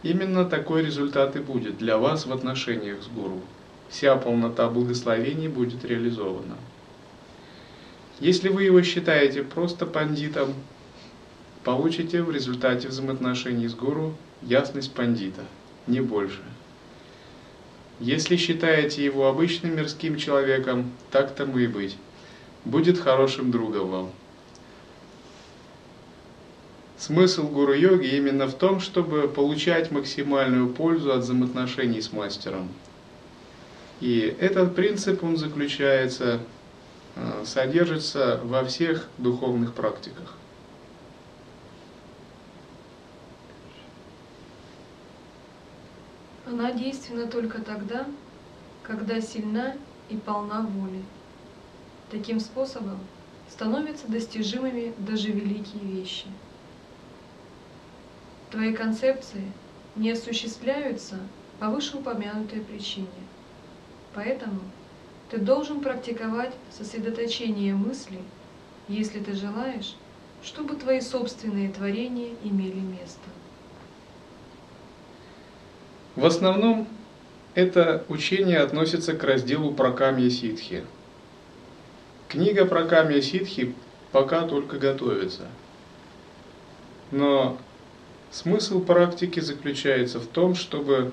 именно 0.02 0.44
такой 0.44 0.84
результат 0.84 1.36
и 1.36 1.40
будет 1.40 1.78
для 1.78 1.98
вас 1.98 2.26
в 2.26 2.32
отношениях 2.32 3.02
с 3.02 3.08
гуру. 3.08 3.40
Вся 3.88 4.16
полнота 4.16 4.68
благословений 4.68 5.48
будет 5.48 5.84
реализована. 5.84 6.56
Если 8.20 8.48
вы 8.48 8.62
его 8.62 8.80
считаете 8.82 9.42
просто 9.42 9.86
пандитом, 9.86 10.54
получите 11.64 12.22
в 12.22 12.30
результате 12.30 12.88
взаимоотношений 12.88 13.66
с 13.66 13.74
гуру 13.74 14.14
ясность 14.42 14.92
пандита, 14.92 15.42
не 15.86 16.00
больше. 16.00 16.42
Если 18.00 18.36
считаете 18.36 19.04
его 19.04 19.28
обычным 19.28 19.76
мирским 19.76 20.16
человеком, 20.16 20.90
так 21.10 21.34
тому 21.34 21.58
и 21.58 21.66
быть. 21.66 21.96
Будет 22.64 22.98
хорошим 22.98 23.50
другом 23.50 23.90
вам. 23.90 24.10
Смысл 26.96 27.46
гуру-йоги 27.48 28.16
именно 28.16 28.46
в 28.46 28.54
том, 28.54 28.80
чтобы 28.80 29.28
получать 29.28 29.90
максимальную 29.90 30.68
пользу 30.68 31.12
от 31.12 31.20
взаимоотношений 31.20 32.00
с 32.00 32.12
мастером. 32.12 32.68
И 34.00 34.34
этот 34.40 34.74
принцип, 34.74 35.22
он 35.22 35.36
заключается, 35.36 36.40
э, 37.16 37.44
содержится 37.44 38.40
во 38.42 38.64
всех 38.64 39.08
духовных 39.18 39.74
практиках. 39.74 40.34
Она 46.54 46.70
действенна 46.70 47.26
только 47.26 47.60
тогда, 47.62 48.06
когда 48.84 49.20
сильна 49.20 49.74
и 50.08 50.16
полна 50.16 50.62
воли. 50.62 51.02
Таким 52.12 52.38
способом 52.38 53.00
становятся 53.50 54.06
достижимыми 54.06 54.94
даже 54.98 55.32
великие 55.32 55.82
вещи. 55.82 56.26
Твои 58.52 58.72
концепции 58.72 59.42
не 59.96 60.12
осуществляются 60.12 61.18
по 61.58 61.70
вышеупомянутой 61.70 62.60
причине. 62.60 63.08
Поэтому 64.14 64.60
ты 65.30 65.38
должен 65.38 65.80
практиковать 65.80 66.54
сосредоточение 66.70 67.74
мысли, 67.74 68.20
если 68.86 69.18
ты 69.18 69.34
желаешь, 69.34 69.96
чтобы 70.44 70.76
твои 70.76 71.00
собственные 71.00 71.72
творения 71.72 72.30
имели 72.44 72.78
место. 72.78 73.28
В 76.16 76.24
основном 76.26 76.88
Это 77.54 78.04
учение 78.08 78.58
относится 78.58 79.14
к 79.14 79.22
разделу 79.22 79.72
Пракамья 79.72 80.28
Ситхи. 80.28 80.84
Книга 82.28 82.64
Пракамья 82.64 83.20
Ситхи 83.20 83.74
пока 84.10 84.42
только 84.42 84.76
готовится. 84.78 85.42
Но 87.12 87.56
смысл 88.32 88.80
практики 88.80 89.38
заключается 89.38 90.18
в 90.18 90.26
том, 90.26 90.56
чтобы 90.56 91.12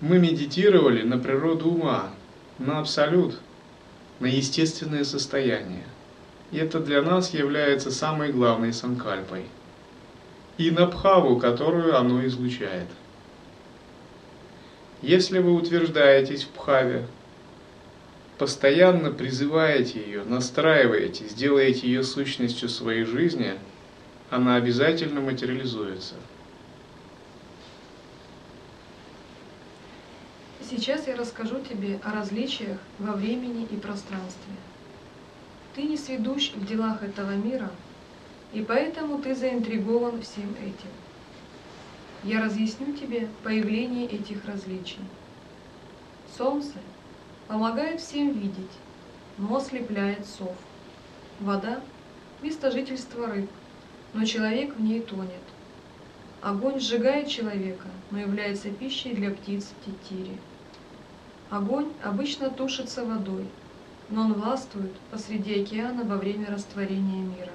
мы 0.00 0.18
медитировали 0.18 1.02
на 1.02 1.18
природу 1.18 1.68
ума, 1.68 2.08
на 2.58 2.78
абсолют, 2.80 3.38
на 4.18 4.26
естественное 4.26 5.04
состояние. 5.04 5.84
И 6.52 6.56
это 6.56 6.80
для 6.80 7.02
нас 7.02 7.34
является 7.34 7.90
самой 7.90 8.32
главной 8.32 8.72
санкальпой. 8.72 9.44
И 10.56 10.70
на 10.70 10.86
бхаву, 10.86 11.38
которую 11.38 11.98
оно 11.98 12.24
излучает. 12.26 12.88
Если 15.02 15.40
вы 15.40 15.52
утверждаетесь 15.54 16.44
в 16.44 16.54
бхаве, 16.54 17.04
постоянно 18.38 19.10
призываете 19.10 20.00
ее, 20.00 20.22
настраиваете, 20.22 21.26
сделаете 21.26 21.88
ее 21.88 22.04
сущностью 22.04 22.68
своей 22.68 23.04
жизни, 23.04 23.54
она 24.30 24.54
обязательно 24.54 25.20
материализуется. 25.20 26.14
Сейчас 30.70 31.08
я 31.08 31.16
расскажу 31.16 31.60
тебе 31.60 31.98
о 32.04 32.14
различиях 32.14 32.78
во 33.00 33.14
времени 33.14 33.66
и 33.70 33.76
пространстве. 33.76 34.54
Ты 35.74 35.82
не 35.82 35.96
сведущ 35.96 36.52
в 36.54 36.64
делах 36.64 37.02
этого 37.02 37.32
мира, 37.32 37.70
и 38.52 38.62
поэтому 38.62 39.20
ты 39.20 39.34
заинтригован 39.34 40.22
всем 40.22 40.54
этим. 40.60 40.90
Я 42.24 42.40
разъясню 42.40 42.92
тебе 42.92 43.28
появление 43.42 44.06
этих 44.06 44.44
различий. 44.44 45.00
Солнце 46.36 46.74
помогает 47.48 48.00
всем 48.00 48.30
видеть, 48.30 48.70
но 49.38 49.56
ослепляет 49.56 50.24
сов. 50.26 50.54
Вода– 51.40 51.80
место 52.42 52.70
жительства 52.70 53.26
рыб, 53.26 53.50
но 54.14 54.24
человек 54.24 54.76
в 54.76 54.80
ней 54.80 55.00
тонет. 55.00 55.42
Огонь 56.40 56.78
сжигает 56.78 57.26
человека, 57.28 57.88
но 58.12 58.20
является 58.20 58.70
пищей 58.70 59.14
для 59.14 59.32
птиц 59.32 59.70
тетири. 59.84 60.38
Огонь 61.50 61.92
обычно 62.04 62.50
тушится 62.50 63.04
водой, 63.04 63.46
но 64.10 64.22
он 64.22 64.34
властвует 64.34 64.92
посреди 65.10 65.60
океана 65.60 66.04
во 66.04 66.16
время 66.16 66.50
растворения 66.50 67.22
мира. 67.22 67.52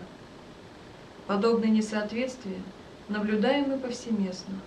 Подобные 1.26 1.72
несоответствия 1.72 2.62
наблюдаемы 3.10 3.78
повсеместно. 3.78 4.60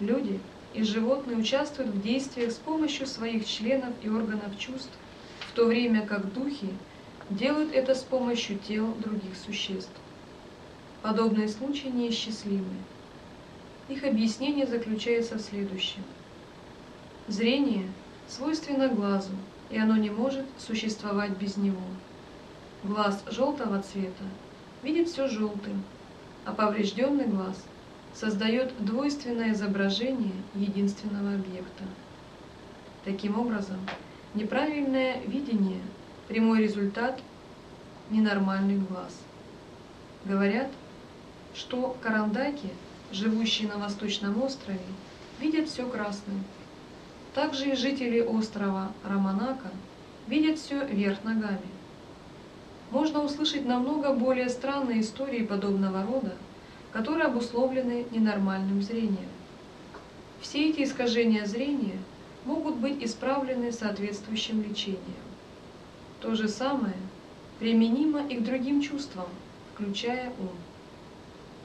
Люди 0.00 0.40
и 0.74 0.82
животные 0.82 1.36
участвуют 1.36 1.90
в 1.90 2.02
действиях 2.02 2.52
с 2.52 2.56
помощью 2.56 3.06
своих 3.06 3.46
членов 3.46 3.92
и 4.02 4.08
органов 4.08 4.58
чувств, 4.58 4.92
в 5.50 5.52
то 5.52 5.66
время 5.66 6.06
как 6.06 6.32
духи 6.32 6.70
делают 7.30 7.72
это 7.72 7.94
с 7.94 8.02
помощью 8.02 8.58
тел 8.58 8.94
других 8.94 9.36
существ. 9.36 9.90
Подобные 11.02 11.48
случаи 11.48 11.88
неисчислимы. 11.88 12.76
Их 13.88 14.04
объяснение 14.04 14.66
заключается 14.66 15.36
в 15.36 15.40
следующем– 15.40 16.02
Зрение 17.28 17.86
свойственно 18.26 18.88
глазу, 18.88 19.32
и 19.68 19.78
оно 19.78 19.98
не 19.98 20.08
может 20.08 20.46
существовать 20.56 21.32
без 21.32 21.58
него. 21.58 21.82
Глаз 22.82 23.22
желтого 23.30 23.82
цвета 23.82 24.24
видит 24.82 25.10
все 25.10 25.28
желтым, 25.28 25.84
а 26.48 26.52
поврежденный 26.52 27.26
глаз 27.26 27.62
создает 28.14 28.72
двойственное 28.84 29.52
изображение 29.52 30.32
единственного 30.54 31.34
объекта. 31.34 31.84
Таким 33.04 33.38
образом, 33.38 33.78
неправильное 34.34 35.20
видение– 35.22 35.82
прямой 36.28 36.62
результат 36.62 37.20
ненормальных 38.10 38.88
глаз. 38.88 39.16
Говорят, 40.24 40.70
что 41.54 41.96
карандаки, 42.02 42.70
живущие 43.12 43.68
на 43.68 43.78
Восточном 43.78 44.42
острове, 44.42 44.80
видят 45.40 45.68
все 45.68 45.88
красным– 45.88 46.42
также 47.34 47.70
и 47.70 47.76
жители 47.76 48.20
острова 48.20 48.90
Раманака 49.04 49.70
видят 50.26 50.58
все 50.58 50.84
вверх 50.84 51.22
ногами. 51.22 51.60
Можно 52.90 53.22
услышать 53.22 53.66
намного 53.66 54.14
более 54.14 54.48
странные 54.48 55.00
истории 55.02 55.44
подобного 55.44 56.02
рода, 56.04 56.34
которые 56.90 57.26
обусловлены 57.26 58.06
ненормальным 58.10 58.80
зрением. 58.82 59.28
Все 60.40 60.70
эти 60.70 60.84
искажения 60.84 61.44
зрения 61.44 61.98
могут 62.44 62.76
быть 62.76 63.02
исправлены 63.04 63.72
соответствующим 63.72 64.62
лечением. 64.62 65.02
То 66.20 66.34
же 66.34 66.48
самое 66.48 66.96
применимо 67.58 68.26
и 68.26 68.36
к 68.36 68.44
другим 68.44 68.80
чувствам, 68.80 69.26
включая 69.74 70.30
ум. 70.38 70.50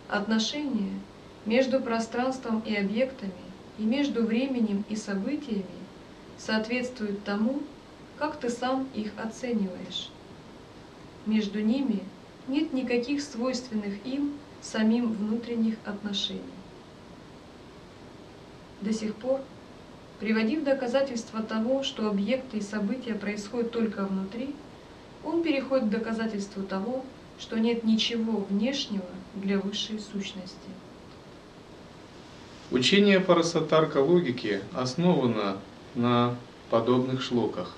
Отношения 0.09 0.99
между 1.45 1.79
пространством 1.79 2.61
и 2.65 2.75
объектами 2.75 3.31
и 3.77 3.83
между 3.83 4.23
временем 4.23 4.83
и 4.89 4.95
событиями 4.95 5.63
соответствует 6.37 7.23
тому, 7.23 7.61
как 8.17 8.35
ты 8.37 8.49
сам 8.49 8.87
их 8.93 9.11
оцениваешь. 9.17 10.09
Между 11.25 11.61
ними 11.61 12.03
нет 12.47 12.73
никаких 12.73 13.21
свойственных 13.21 14.05
им 14.05 14.33
самим 14.61 15.13
внутренних 15.13 15.75
отношений. 15.85 16.41
До 18.81 18.91
сих 18.91 19.15
пор, 19.15 19.41
приводив 20.19 20.63
доказательства 20.63 21.41
того, 21.41 21.83
что 21.83 22.09
объекты 22.09 22.57
и 22.57 22.61
события 22.61 23.13
происходят 23.13 23.71
только 23.71 24.05
внутри, 24.05 24.53
он 25.23 25.43
переходит 25.43 25.87
к 25.87 25.91
доказательству 25.91 26.63
того, 26.63 27.05
что 27.39 27.57
нет 27.57 27.83
ничего 27.83 28.45
внешнего 28.49 29.05
для 29.35 29.57
высшей 29.59 29.99
сущности. 29.99 30.69
Учение 32.71 33.19
Парасатарка 33.19 33.97
логики 33.99 34.61
основано 34.73 35.57
на 35.95 36.35
подобных 36.69 37.21
шлоках. 37.21 37.75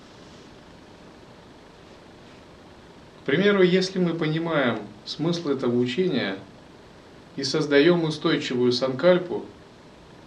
Примеру, 3.25 3.63
если 3.63 3.97
мы 3.97 4.13
понимаем 4.13 4.79
смысл 5.03 5.49
этого 5.49 5.75
учения 5.77 6.37
и 7.35 7.43
создаем 7.43 8.03
устойчивую 8.03 8.71
санкальпу, 8.71 9.45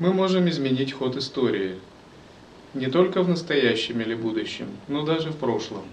мы 0.00 0.12
можем 0.12 0.48
изменить 0.48 0.92
ход 0.92 1.16
истории, 1.16 1.76
не 2.74 2.88
только 2.88 3.22
в 3.22 3.28
настоящем 3.28 4.00
или 4.00 4.14
будущем, 4.14 4.66
но 4.88 5.04
даже 5.04 5.30
в 5.30 5.36
прошлом. 5.36 5.84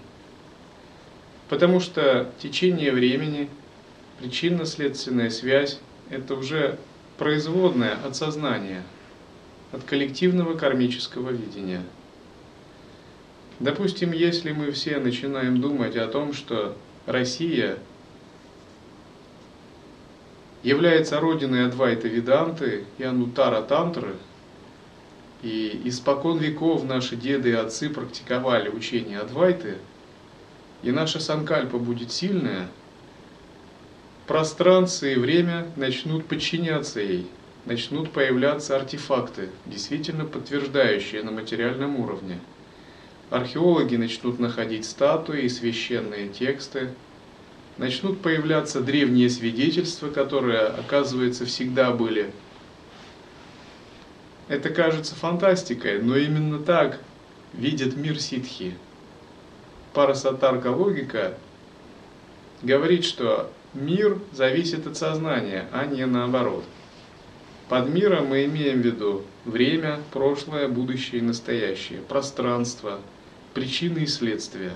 Потому 1.48 1.78
что 1.78 2.32
течение 2.40 2.90
времени, 2.90 3.48
причинно-следственная 4.18 5.30
связь– 5.30 5.78
это 6.10 6.34
уже 6.34 6.76
производная 7.18 7.94
от 8.04 8.16
сознания, 8.16 8.82
от 9.70 9.84
коллективного 9.84 10.54
кармического 10.54 11.30
видения. 11.30 11.82
Допустим, 13.60 14.10
если 14.10 14.50
мы 14.50 14.72
все 14.72 14.98
начинаем 14.98 15.60
думать 15.60 15.96
о 15.96 16.08
том, 16.08 16.32
что 16.32 16.76
Россия 17.06 17.78
является 20.62 21.20
родиной 21.20 21.66
Адвайта 21.66 22.08
Веданты 22.08 22.84
и 22.98 23.04
Анутара 23.04 23.62
Тантры, 23.62 24.16
и 25.42 25.82
испокон 25.84 26.38
веков 26.38 26.84
наши 26.84 27.16
деды 27.16 27.50
и 27.50 27.54
отцы 27.54 27.88
практиковали 27.88 28.68
учение 28.68 29.20
Адвайты, 29.20 29.78
и 30.82 30.90
наша 30.90 31.20
санкальпа 31.20 31.78
будет 31.78 32.12
сильная– 32.12 32.68
пространство 34.26 35.06
и 35.06 35.16
время 35.16 35.70
начнут 35.76 36.26
подчиняться 36.26 37.00
ей, 37.00 37.26
начнут 37.64 38.10
появляться 38.10 38.76
артефакты, 38.76 39.50
действительно 39.64 40.24
подтверждающие 40.24 41.22
на 41.22 41.30
материальном 41.30 42.00
уровне. 42.00 42.40
Археологи 43.30 43.96
начнут 43.96 44.38
находить 44.38 44.84
статуи 44.84 45.42
и 45.42 45.48
священные 45.48 46.28
тексты, 46.28 46.90
начнут 47.76 48.20
появляться 48.20 48.80
древние 48.80 49.28
свидетельства, 49.30 50.10
которые, 50.10 50.60
оказывается, 50.60 51.44
всегда 51.44 51.90
были. 51.90 52.32
Это 54.48 54.70
кажется 54.70 55.14
фантастикой, 55.14 56.00
но 56.00 56.16
именно 56.16 56.60
так 56.60 57.00
видят 57.52 57.96
мир 57.96 58.20
ситхи. 58.20 58.74
Парасатарка 59.92 60.68
логика 60.68 61.36
говорит, 62.62 63.04
что 63.04 63.50
Мир 63.76 64.18
зависит 64.32 64.86
от 64.86 64.96
сознания, 64.96 65.68
а 65.70 65.84
не 65.84 66.06
наоборот. 66.06 66.64
Под 67.68 67.90
миром 67.90 68.28
мы 68.28 68.46
имеем 68.46 68.80
в 68.80 68.86
виду 68.86 69.22
время, 69.44 70.00
прошлое, 70.12 70.66
будущее 70.66 71.20
и 71.20 71.24
настоящее, 71.24 71.98
пространство, 72.00 73.00
причины 73.56 74.00
и 74.00 74.06
следствия. 74.06 74.72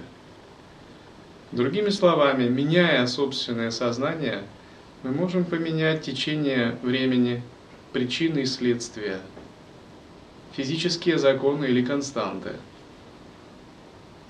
Другими 1.52 1.90
словами, 1.90 2.48
меняя 2.48 3.06
собственное 3.06 3.70
сознание, 3.70 4.42
мы 5.02 5.10
можем 5.10 5.44
поменять 5.44 6.00
течение 6.00 6.78
времени, 6.82 7.42
причины 7.92 8.38
и 8.40 8.46
следствия. 8.46 9.20
физические 10.56 11.18
законы 11.18 11.66
или 11.66 11.84
константы. 11.84 12.52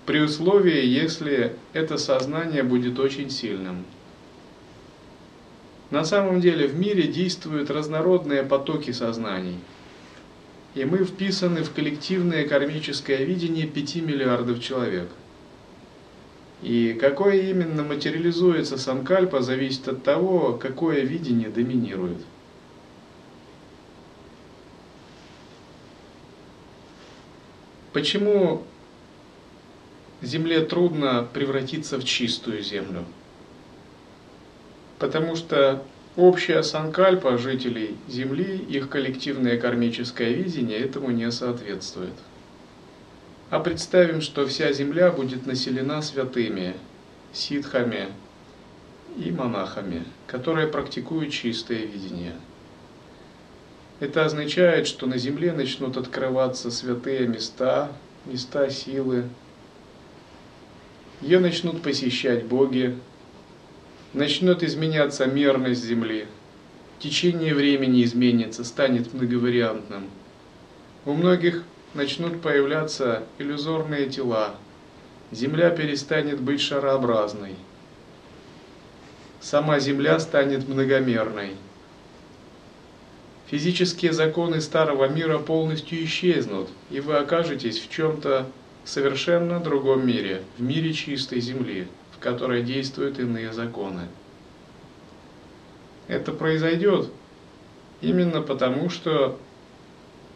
При 0.05 0.19
условии, 0.21 0.85
если 0.85 1.55
это 1.73 1.97
сознание 1.97 2.65
будет 2.65 2.99
очень 2.99 3.31
сильным. 3.31 3.85
На 5.91 6.05
самом 6.05 6.41
деле 6.41 6.67
в 6.67 6.75
мире 6.75 7.05
действуют 7.05 7.71
разнородные 7.71 8.43
потоки 8.43 8.91
сознаний. 8.91 9.59
И 10.75 10.85
мы 10.85 11.05
вписаны 11.05 11.65
в 11.65 11.73
коллективное 11.73 12.47
кармическое 12.47 13.25
видение 13.25 13.67
5 13.67 13.97
миллиардов 13.97 14.63
человек. 14.63 15.09
И 16.63 16.97
какое 17.01 17.51
именно 17.51 17.83
материализуется 17.83 18.77
санкальпа, 18.77 19.41
зависит 19.41 19.89
от 19.89 20.05
того, 20.05 20.53
какое 20.53 21.01
видение 21.01 21.49
доминирует. 21.49 22.19
Почему 27.93 28.63
земле 30.23 30.61
трудно 30.65 31.27
превратиться 31.33 31.99
в 31.99 32.05
чистую 32.05 32.63
землю? 32.63 33.05
Потому 34.99 35.35
что 35.35 35.83
общая 36.21 36.63
санкальпа 36.63 37.39
жителей 37.39 37.97
Земли, 38.07 38.57
их 38.57 38.89
коллективное 38.89 39.59
кармическое 39.59 40.31
видение 40.31 40.79
этому 40.79 41.11
не 41.11 41.31
соответствует. 41.31 42.13
А 43.49 43.59
представим, 43.59 44.21
что 44.21 44.47
вся 44.47 44.73
Земля 44.73 45.11
будет 45.11 45.47
населена 45.47 46.03
святыми, 46.03 46.75
ситхами 47.33 48.09
и 49.17 49.31
монахами, 49.31 50.05
которые 50.27 50.69
практикуют 50.69 51.33
чистое 51.33 51.85
видение. 51.85 52.35
Это 53.99 54.25
означает, 54.25 54.87
что 54.87 55.07
на 55.07 55.19
Земле 55.19 55.53
начнут 55.53 55.97
открываться 55.97 56.71
святые 56.71 57.27
места, 57.27 57.93
места 58.25 58.71
силы. 58.71 59.25
Ее 61.21 61.41
начнут 61.41 61.83
посещать 61.83 62.47
боги, 62.47 62.97
начнет 64.13 64.63
изменяться 64.63 65.27
мерность 65.27 65.85
Земли, 65.85 66.27
течение 66.99 67.55
времени 67.55 68.05
изменится, 68.05 68.65
станет 68.65 69.13
многовариантным. 69.15 70.05
У 71.07 71.13
многих 71.13 71.65
начнут 71.95 72.43
появляться 72.43 73.25
иллюзорные 73.39 74.09
тела, 74.09 74.55
Земля 75.33 75.71
перестанет 75.71 76.41
быть 76.41 76.61
шарообразной, 76.61 77.55
сама 79.41 79.79
Земля 79.79 80.19
станет 80.19 80.69
многомерной. 80.69 81.53
Физические 83.47 84.13
законы 84.13 84.61
старого 84.61 85.09
мира 85.09 85.39
полностью 85.39 86.05
исчезнут, 86.05 86.69
и 86.91 87.01
вы 87.01 87.17
окажетесь 87.17 87.81
в 87.81 87.91
чем-то 87.91 88.47
совершенно 88.85 89.61
другом 89.61 90.07
мире, 90.07 90.43
в 90.57 90.63
мире 90.63 90.93
чистой 90.93 91.41
Земли, 91.41 91.89
в 92.21 92.23
которой 92.23 92.63
действуют 92.63 93.19
иные 93.19 93.51
законы. 93.51 94.03
Это 96.07 96.33
произойдет 96.33 97.09
именно 98.03 98.43
потому, 98.43 98.91
что 98.91 99.39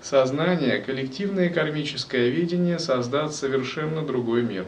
сознание, 0.01 0.79
коллективное 0.79 1.51
кармическое 1.51 2.31
видение 2.31 2.79
создаст 2.79 3.35
совершенно 3.35 4.01
другой 4.01 4.43
мир. 4.43 4.67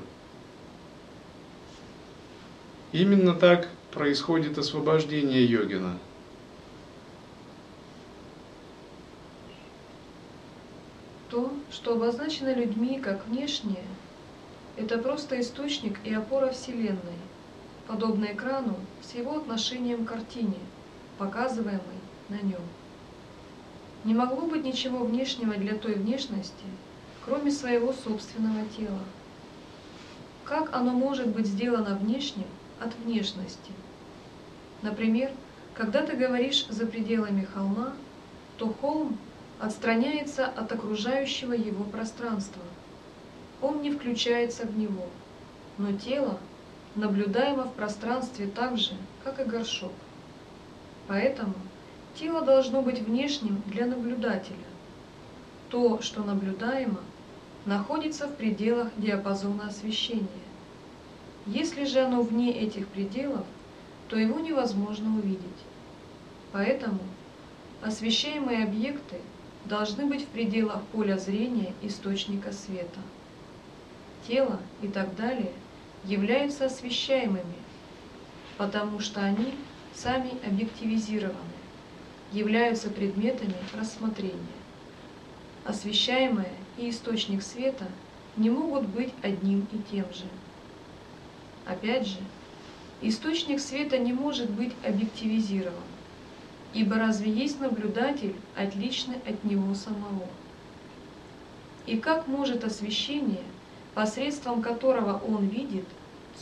Именно 2.92 3.32
так 3.32 3.66
происходит 3.92 4.58
освобождение 4.58 5.46
йогина. 5.46 5.98
То, 11.30 11.50
что 11.70 11.94
обозначено 11.94 12.54
людьми 12.54 13.00
как 13.00 13.26
внешнее, 13.26 13.84
это 14.76 14.98
просто 14.98 15.40
источник 15.40 15.98
и 16.04 16.12
опора 16.12 16.50
Вселенной, 16.50 17.18
подобно 17.86 18.26
экрану 18.26 18.76
с 19.02 19.14
его 19.14 19.36
отношением 19.36 20.04
к 20.04 20.10
картине, 20.10 20.58
показываемой 21.18 21.80
на 22.28 22.36
нем. 22.36 22.60
Не 24.04 24.14
могло 24.14 24.42
быть 24.42 24.64
ничего 24.64 25.04
внешнего 25.04 25.54
для 25.54 25.76
той 25.76 25.94
внешности, 25.94 26.64
кроме 27.24 27.50
своего 27.50 27.92
собственного 27.92 28.66
тела. 28.76 29.00
Как 30.44 30.74
оно 30.74 30.92
может 30.92 31.28
быть 31.28 31.46
сделано 31.46 31.96
внешним 31.96 32.46
от 32.78 32.94
внешности? 32.96 33.72
Например, 34.82 35.32
когда 35.74 36.02
ты 36.02 36.16
говоришь 36.16 36.66
за 36.68 36.86
пределами 36.86 37.44
холма, 37.44 37.94
то 38.58 38.72
холм 38.80 39.18
отстраняется 39.58 40.46
от 40.46 40.70
окружающего 40.70 41.52
его 41.52 41.84
пространства. 41.84 42.62
Он 43.62 43.82
не 43.82 43.90
включается 43.90 44.66
в 44.66 44.76
него, 44.76 45.06
но 45.78 45.92
тело 45.92 46.38
наблюдаемо 46.94 47.64
в 47.64 47.72
пространстве 47.72 48.46
так 48.46 48.76
же, 48.78 48.92
как 49.24 49.40
и 49.40 49.44
горшок. 49.44 49.92
Поэтому 51.08 51.54
Тело 52.18 52.40
должно 52.40 52.80
быть 52.80 53.00
внешним 53.00 53.62
для 53.66 53.84
наблюдателя. 53.84 54.56
То, 55.68 56.00
что 56.00 56.24
наблюдаемо, 56.24 57.00
находится 57.66 58.26
в 58.26 58.36
пределах 58.36 58.88
диапазона 58.96 59.66
освещения. 59.66 60.26
Если 61.44 61.84
же 61.84 62.00
оно 62.00 62.22
вне 62.22 62.52
этих 62.52 62.88
пределов, 62.88 63.44
то 64.08 64.16
его 64.16 64.40
невозможно 64.40 65.14
увидеть. 65.14 65.42
Поэтому 66.52 67.00
освещаемые 67.82 68.64
объекты 68.64 69.20
должны 69.66 70.06
быть 70.06 70.22
в 70.22 70.28
пределах 70.28 70.80
поля 70.84 71.18
зрения 71.18 71.74
источника 71.82 72.50
света. 72.50 73.00
Тело 74.26 74.58
и 74.82 74.88
так 74.88 75.14
далее 75.14 75.52
являются 76.04 76.66
освещаемыми, 76.66 77.54
потому 78.58 78.98
что 78.98 79.20
они 79.20 79.54
сами 79.94 80.32
объективизированы 80.44 81.36
являются 82.32 82.90
предметами 82.90 83.54
рассмотрения. 83.78 84.40
Освещаемое 85.64 86.50
и 86.76 86.90
источник 86.90 87.42
света 87.42 87.86
не 88.36 88.50
могут 88.50 88.86
быть 88.88 89.14
одним 89.22 89.66
и 89.72 89.78
тем 89.90 90.12
же. 90.12 90.24
Опять 91.64 92.06
же, 92.06 92.18
источник 93.02 93.60
света 93.60 93.96
не 93.98 94.12
может 94.12 94.50
быть 94.50 94.72
объективизирован, 94.84 95.74
ибо 96.74 96.96
разве 96.96 97.30
есть 97.30 97.60
наблюдатель, 97.60 98.34
отличный 98.56 99.16
от 99.26 99.44
него 99.44 99.72
самого? 99.74 100.28
И 101.86 101.96
как 101.98 102.26
может 102.26 102.64
освещение, 102.64 103.44
посредством 103.96 104.60
которого 104.60 105.18
он 105.26 105.46
видит, 105.48 105.86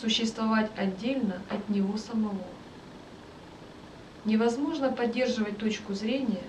существовать 0.01 0.73
отдельно 0.77 1.40
от 1.49 1.69
него 1.69 1.97
самого? 1.97 2.45
Невозможно 4.25 4.90
поддерживать 4.90 5.57
точку 5.57 5.95
зрения, 5.95 6.43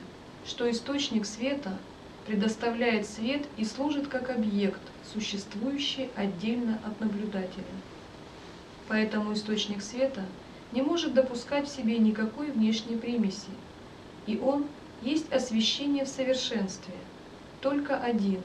что 0.47 0.69
источник 0.69 1.27
света 1.27 1.77
предоставляет 2.25 3.05
свет 3.05 3.45
и 3.55 3.65
служит 3.65 4.07
как 4.07 4.31
объект, 4.31 4.81
существующий 5.13 6.09
отдельно 6.15 6.79
от 6.83 6.99
наблюдателя. 6.99 7.75
Поэтому 8.87 9.33
источник 9.33 9.83
света 9.83 10.25
не 10.71 10.81
может 10.81 11.13
допускать 11.13 11.67
в 11.67 11.75
себе 11.75 11.99
никакой 11.99 12.49
внешней 12.49 12.95
примеси, 12.95 13.51
и 14.25 14.39
он 14.39 14.65
есть 15.03 15.31
освещение 15.31 16.05
в 16.05 16.09
совершенстве, 16.09 16.95
только 17.61 17.95
один, 17.95 18.41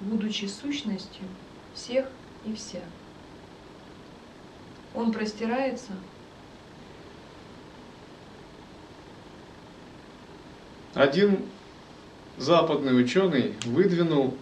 будучи 0.00 0.46
сущностью 0.46 1.22
всех 1.74 2.06
и 2.44 2.54
вся. 2.54 2.80
Он 4.94 5.12
простирается 5.12 5.92
Один 10.94 11.38
западный 12.36 13.00
ученый 13.00 13.54
выдвинул 13.64 14.36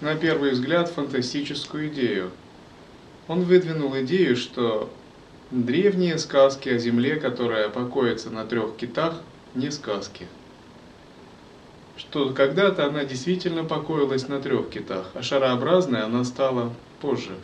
на 0.00 0.14
первый 0.14 0.52
взгляд 0.52 0.88
фантастическую 0.88 1.88
идею. 1.88 2.30
Он 3.28 3.42
выдвинул 3.42 3.94
идею, 3.98 4.36
что 4.36 4.90
древние 5.50 6.16
сказки 6.18 6.70
о 6.70 6.78
Земле, 6.78 7.16
которая 7.16 7.68
покоится 7.68 8.30
на 8.30 8.46
трех 8.46 8.76
китах, 8.76 9.20
не 9.54 9.70
сказки. 9.70 10.26
Что 11.96 12.30
когда-то 12.30 12.86
она 12.86 13.04
действительно 13.04 13.64
покоилась 13.64 14.28
на 14.28 14.40
трех 14.40 14.68
китах, 14.68 15.10
а 15.14 15.22
шарообразной 15.22 16.02
она 16.02 16.24
стала 16.24 16.72
позже. 17.00 17.36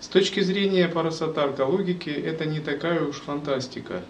С 0.00 0.08
точки 0.08 0.38
зрения 0.40 0.86
парасатарка 0.86 1.62
логики, 1.62 2.10
это 2.10 2.46
не 2.46 2.60
такая 2.60 3.02
уж 3.04 3.16
фантастика. 3.16 4.02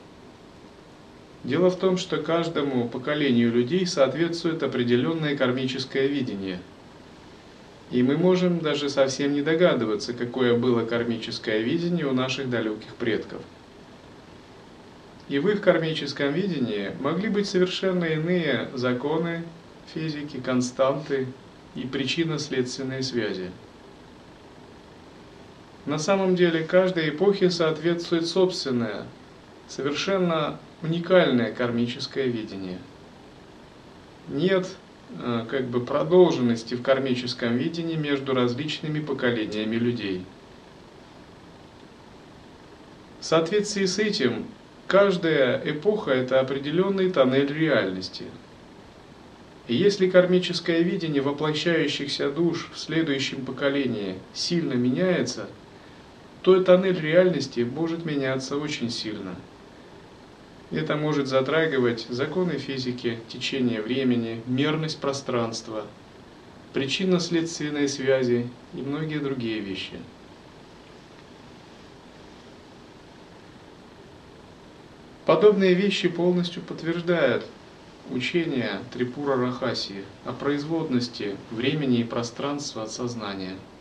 Дело 1.43 1.71
в 1.71 1.79
том, 1.79 1.97
что 1.97 2.19
каждому 2.19 2.89
поколению 2.89 3.51
людей 3.51 3.87
соответствует 3.87 4.63
определенное 4.63 5.37
кармическое 5.37 6.07
видение. 6.07 6.61
И 7.91 8.03
мы 8.03 8.17
можем 8.17 8.59
даже 8.59 8.89
совсем 8.89 9.33
не 9.33 9.43
догадываться, 9.43 10.13
какое 10.13 10.57
было 10.57 10.85
кармическое 10.85 11.61
видение 11.61 12.07
у 12.07 12.13
наших 12.13 12.51
далеких 12.51 12.95
предков. 12.97 13.43
И 15.29 15.39
в 15.39 15.49
их 15.49 15.61
кармическом 15.61 16.33
видении 16.33 16.93
могли 17.01 17.29
быть 17.29 17.49
совершенно 17.49 18.05
иные 18.05 18.69
законы 18.75 19.45
физики, 19.93 20.39
константы 20.39 21.27
и 21.75 21.83
причинно-следственные 21.83 23.03
связи. 23.03 23.51
На 25.85 25.99
самом 25.99 26.35
деле 26.35 26.65
каждой 26.65 27.11
эпохе 27.11 27.51
соответствует 27.51 28.27
собственное, 28.27 29.07
совершенно 29.69 30.59
уникальное 30.83 31.53
кармическое 31.53 32.27
видение. 32.27 32.79
Нет 34.29 34.77
как 35.49 35.67
бы 35.69 35.85
продолженности 35.85 36.75
в 36.75 36.83
кармическом 36.83 37.57
видении 37.57 37.97
между 37.97 38.35
различными 38.35 39.01
поколениями 39.01 39.77
людей. 39.77 40.25
В 43.21 43.25
соответствии 43.25 43.87
с 43.87 43.99
этим 43.99 44.47
Каждая 44.87 45.61
эпоха– 45.65 46.11
это 46.13 46.39
определенный 46.39 47.11
тоннель 47.11 47.53
реальности. 47.53 48.25
И 49.67 49.75
если 49.75 50.09
кармическое 50.09 50.79
видение 50.83 51.23
воплощающихся 51.23 52.31
душ 52.31 52.71
в 52.73 52.79
следующем 52.79 53.45
поколении 53.45 54.15
сильно 54.33 54.75
меняется, 54.75 55.49
то 56.43 56.63
тоннель 56.63 57.01
реальности 57.01 57.61
может 57.61 58.05
меняться 58.05 58.57
очень 58.57 58.91
сильно. 58.91 59.35
Это 60.71 60.97
может 60.97 61.29
затрагивать 61.29 62.07
законы 62.09 62.59
физики, 62.59 63.25
течение 63.29 63.81
времени, 63.81 64.43
мерность 64.47 65.01
пространства, 65.01 65.87
причинно-следственные 66.73 67.89
связи 67.89 68.51
и 68.73 68.83
многие 68.83 69.19
другие 69.19 69.61
вещи– 69.61 70.01
Подобные 75.27 75.75
вещи 75.75 76.07
полностью 76.09 76.63
подтверждают 76.63 77.45
учение 78.05 78.89
Трипура 78.93 79.35
Рахаси 79.37 80.05
о 80.23 80.33
производности 80.33 81.37
времени 81.51 81.99
и 81.99 82.05
пространства 82.05 82.85
от 82.85 82.93
сознания– 82.93 83.59